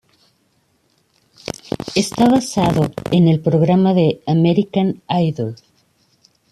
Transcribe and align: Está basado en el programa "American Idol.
Está 1.93 2.27
basado 2.27 2.89
en 3.11 3.27
el 3.27 3.39
programa 3.39 3.93
"American 4.25 5.03
Idol. 5.07 5.53